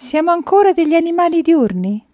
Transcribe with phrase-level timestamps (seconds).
[0.00, 2.06] Siamo ancora degli animali diurni?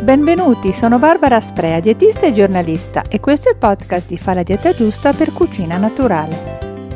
[0.00, 4.44] Benvenuti, sono Barbara Sprea, dietista e giornalista e questo è il podcast di Fa la
[4.44, 6.94] dieta giusta per cucina naturale.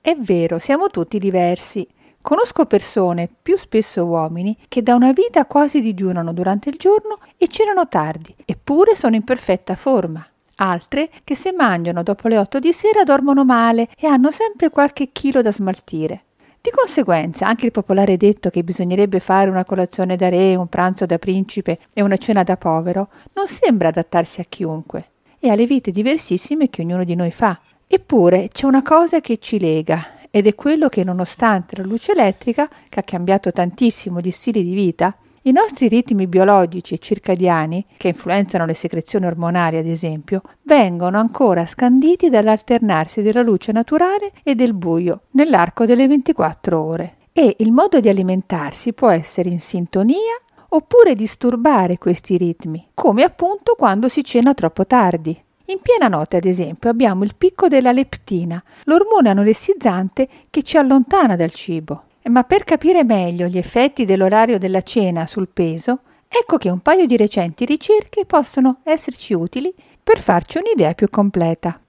[0.00, 1.86] È vero, siamo tutti diversi.
[2.20, 7.46] Conosco persone, più spesso uomini, che da una vita quasi digiunano durante il giorno e
[7.46, 10.26] cenano tardi, eppure sono in perfetta forma.
[10.62, 15.08] Altre che se mangiano dopo le 8 di sera dormono male e hanno sempre qualche
[15.10, 16.24] chilo da smaltire.
[16.60, 21.06] Di conseguenza, anche il popolare detto che bisognerebbe fare una colazione da re, un pranzo
[21.06, 25.90] da principe e una cena da povero non sembra adattarsi a chiunque e alle vite
[25.90, 27.58] diversissime che ognuno di noi fa.
[27.86, 32.68] Eppure c'è una cosa che ci lega ed è quello che nonostante la luce elettrica,
[32.90, 38.08] che ha cambiato tantissimo gli stili di vita, i nostri ritmi biologici e circadiani, che
[38.08, 44.74] influenzano le secrezioni ormonali ad esempio, vengono ancora scanditi dall'alternarsi della luce naturale e del
[44.74, 47.16] buio nell'arco delle 24 ore.
[47.32, 53.76] E il modo di alimentarsi può essere in sintonia oppure disturbare questi ritmi, come appunto
[53.76, 55.42] quando si cena troppo tardi.
[55.66, 61.36] In piena notte, ad esempio, abbiamo il picco della leptina, l'ormone anoressizzante che ci allontana
[61.36, 62.02] dal cibo.
[62.24, 67.06] Ma per capire meglio gli effetti dell'orario della cena sul peso, ecco che un paio
[67.06, 71.80] di recenti ricerche possono esserci utili per farci un'idea più completa.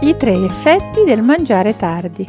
[0.00, 2.26] I tre effetti del mangiare tardi.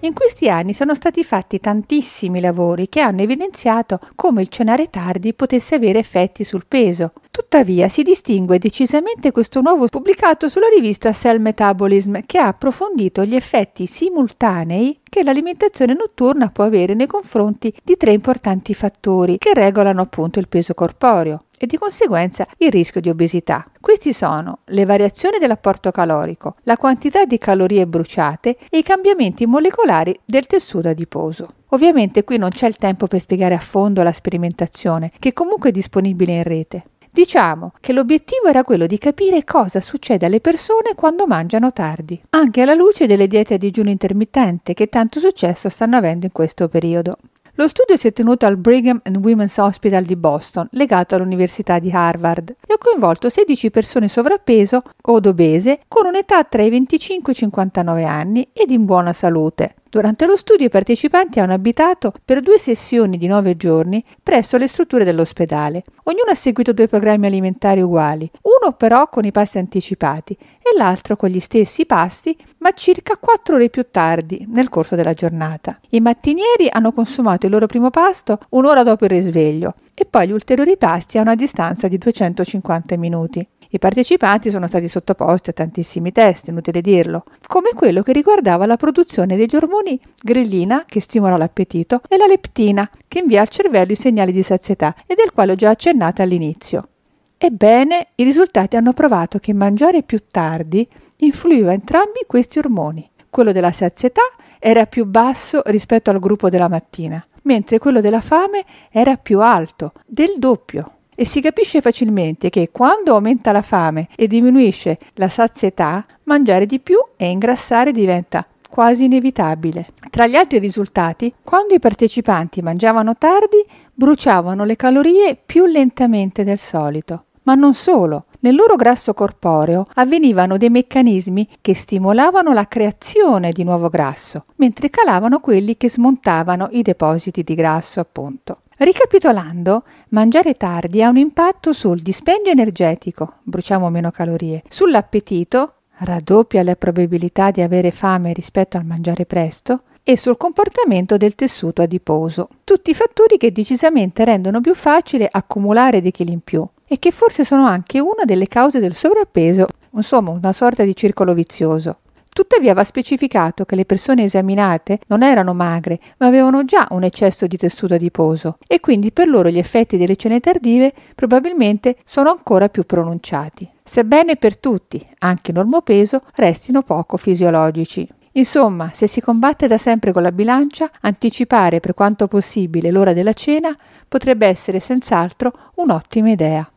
[0.00, 5.34] In questi anni sono stati fatti tantissimi lavori che hanno evidenziato come il cenare tardi
[5.34, 7.12] potesse avere effetti sul peso.
[7.38, 13.36] Tuttavia si distingue decisamente questo nuovo pubblicato sulla rivista Cell Metabolism che ha approfondito gli
[13.36, 20.00] effetti simultanei che l'alimentazione notturna può avere nei confronti di tre importanti fattori che regolano
[20.00, 23.70] appunto il peso corporeo e di conseguenza il rischio di obesità.
[23.80, 30.18] Questi sono le variazioni dell'apporto calorico, la quantità di calorie bruciate e i cambiamenti molecolari
[30.24, 31.54] del tessuto adiposo.
[31.68, 35.72] Ovviamente qui non c'è il tempo per spiegare a fondo la sperimentazione, che comunque è
[35.72, 36.84] disponibile in rete.
[37.18, 42.62] Diciamo che l'obiettivo era quello di capire cosa succede alle persone quando mangiano tardi, anche
[42.62, 47.16] alla luce delle diete a digiuno intermittente che tanto successo stanno avendo in questo periodo.
[47.54, 51.90] Lo studio si è tenuto al Brigham and Women's Hospital di Boston, legato all'Università di
[51.90, 57.34] Harvard, e ha coinvolto 16 persone sovrappeso o obese con un'età tra i 25 e
[57.34, 59.74] i 59 anni ed in buona salute.
[59.90, 64.68] Durante lo studio i partecipanti hanno abitato per due sessioni di nove giorni presso le
[64.68, 65.82] strutture dell'ospedale.
[66.04, 71.16] Ognuno ha seguito due programmi alimentari uguali, uno però con i passi anticipati e l'altro
[71.16, 75.80] con gli stessi pasti, ma circa quattro ore più tardi nel corso della giornata.
[75.88, 80.32] I mattinieri hanno consumato il loro primo pasto un'ora dopo il risveglio e poi gli
[80.32, 83.44] ulteriori pasti a una distanza di 250 minuti.
[83.70, 88.76] I partecipanti sono stati sottoposti a tantissimi test, inutile dirlo, come quello che riguardava la
[88.76, 93.96] produzione degli ormoni grellina, che stimola l'appetito, e la leptina, che invia al cervello i
[93.96, 96.90] segnali di sazietà e del quale ho già accennato all'inizio.
[97.36, 103.10] Ebbene, i risultati hanno provato che mangiare più tardi influiva entrambi questi ormoni.
[103.28, 104.22] Quello della sazietà
[104.60, 109.92] era più basso rispetto al gruppo della mattina, mentre quello della fame era più alto,
[110.04, 116.04] del doppio e si capisce facilmente che quando aumenta la fame e diminuisce la sazietà,
[116.24, 119.88] mangiare di più e ingrassare diventa quasi inevitabile.
[120.10, 126.58] Tra gli altri risultati, quando i partecipanti mangiavano tardi, bruciavano le calorie più lentamente del
[126.58, 127.24] solito.
[127.44, 133.64] Ma non solo, nel loro grasso corporeo avvenivano dei meccanismi che stimolavano la creazione di
[133.64, 138.60] nuovo grasso, mentre calavano quelli che smontavano i depositi di grasso, appunto.
[138.76, 146.76] Ricapitolando, mangiare tardi ha un impatto sul dispendio energetico, bruciamo meno calorie, sull'appetito, raddoppia la
[146.76, 152.48] probabilità di avere fame rispetto al mangiare presto, e sul comportamento del tessuto adiposo.
[152.64, 157.44] Tutti fattori che decisamente rendono più facile accumulare dei chili in più e che forse
[157.44, 161.98] sono anche una delle cause del sovrappeso, insomma una sorta di circolo vizioso.
[162.38, 167.48] Tuttavia va specificato che le persone esaminate non erano magre, ma avevano già un eccesso
[167.48, 172.68] di tessuto adiposo e quindi per loro gli effetti delle cene tardive probabilmente sono ancora
[172.68, 178.08] più pronunciati, sebbene per tutti, anche normopeso, restino poco fisiologici.
[178.32, 183.32] Insomma, se si combatte da sempre con la bilancia, anticipare per quanto possibile l'ora della
[183.32, 183.76] cena
[184.06, 186.70] potrebbe essere senz'altro un'ottima idea.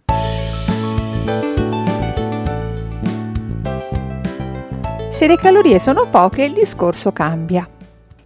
[5.21, 7.69] Se le calorie sono poche il discorso cambia.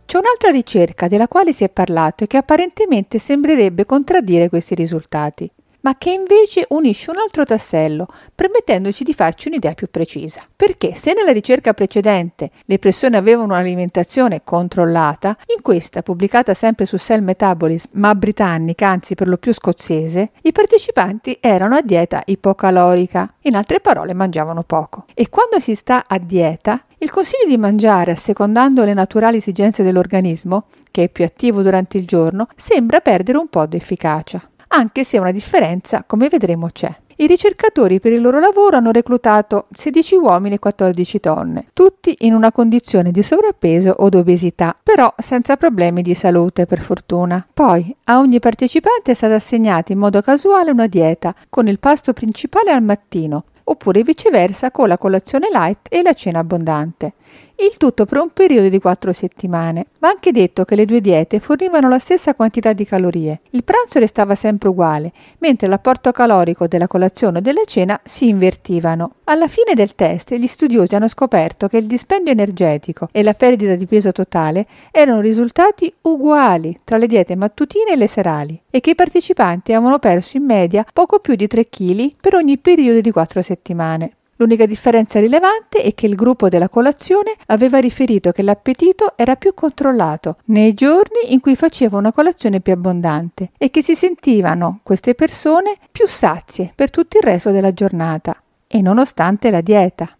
[0.05, 5.51] C'è un'altra ricerca della quale si è parlato e che apparentemente sembrerebbe contraddire questi risultati.
[5.85, 10.41] ma che invece unisce un altro tassello, permettendoci di farci un'idea più precisa.
[10.55, 16.97] Perché se nella ricerca precedente le persone avevano un'alimentazione controllata, in questa, pubblicata sempre su
[16.97, 23.35] Cell Metabolism, ma britannica, anzi per lo più scozzese, i partecipanti erano a dieta ipocalorica,
[23.41, 25.05] in altre parole mangiavano poco.
[25.13, 30.65] E quando si sta a dieta, il consiglio di mangiare assecondando le naturali esigenze dell'organismo,
[30.89, 35.19] che è più attivo durante il giorno, sembra perdere un po' di efficacia, anche se
[35.19, 36.91] una differenza, come vedremo, c'è.
[37.17, 42.33] I ricercatori per il loro lavoro hanno reclutato 16 uomini e 14 donne, tutti in
[42.33, 47.45] una condizione di sovrappeso o d'obesità, però senza problemi di salute per fortuna.
[47.53, 52.13] Poi a ogni partecipante è stata assegnata in modo casuale una dieta, con il pasto
[52.13, 57.13] principale al mattino, oppure viceversa con la colazione light e la cena abbondante
[57.57, 59.87] il tutto per un periodo di quattro settimane.
[59.99, 63.41] Va anche detto che le due diete fornivano la stessa quantità di calorie.
[63.51, 69.15] Il pranzo restava sempre uguale, mentre l'apporto calorico della colazione o della cena si invertivano.
[69.25, 73.75] Alla fine del test gli studiosi hanno scoperto che il dispendio energetico e la perdita
[73.75, 78.91] di peso totale erano risultati uguali tra le diete mattutine e le serali e che
[78.91, 83.11] i partecipanti avevano perso in media poco più di 3 kg per ogni periodo di
[83.11, 84.11] 4 settimane.
[84.37, 89.53] L'unica differenza rilevante è che il gruppo della colazione aveva riferito che l'appetito era più
[89.53, 95.15] controllato nei giorni in cui faceva una colazione più abbondante e che si sentivano queste
[95.15, 98.35] persone più sazie per tutto il resto della giornata
[98.67, 100.17] e nonostante la dieta.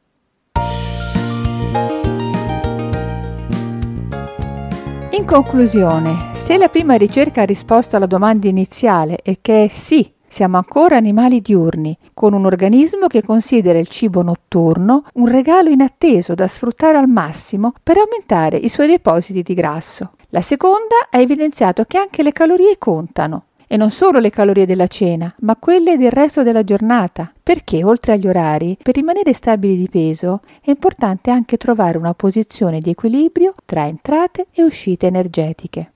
[5.12, 10.14] In conclusione, se la prima ricerca ha risposto alla domanda iniziale e che è sì,
[10.36, 16.34] siamo ancora animali diurni, con un organismo che considera il cibo notturno un regalo inatteso
[16.34, 20.12] da sfruttare al massimo per aumentare i suoi depositi di grasso.
[20.32, 24.88] La seconda ha evidenziato che anche le calorie contano, e non solo le calorie della
[24.88, 29.88] cena, ma quelle del resto della giornata, perché oltre agli orari, per rimanere stabili di
[29.88, 35.92] peso, è importante anche trovare una posizione di equilibrio tra entrate e uscite energetiche.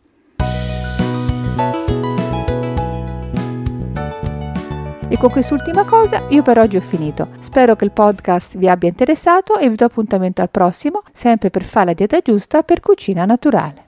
[5.11, 7.29] E con quest'ultima cosa io per oggi ho finito.
[7.39, 11.63] Spero che il podcast vi abbia interessato e vi do appuntamento al prossimo, sempre per
[11.63, 13.87] fare la dieta giusta per cucina naturale.